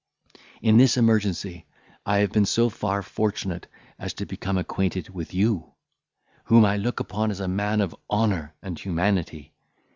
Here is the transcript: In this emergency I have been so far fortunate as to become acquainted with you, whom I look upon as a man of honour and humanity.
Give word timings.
In 0.63 0.77
this 0.77 0.97
emergency 0.97 1.67
I 2.07 2.17
have 2.21 2.31
been 2.31 2.47
so 2.47 2.69
far 2.69 3.03
fortunate 3.03 3.67
as 3.99 4.15
to 4.15 4.25
become 4.25 4.57
acquainted 4.57 5.09
with 5.09 5.31
you, 5.31 5.73
whom 6.45 6.65
I 6.65 6.75
look 6.77 6.99
upon 6.99 7.29
as 7.29 7.39
a 7.39 7.47
man 7.47 7.81
of 7.81 7.95
honour 8.09 8.55
and 8.63 8.79
humanity. 8.79 9.53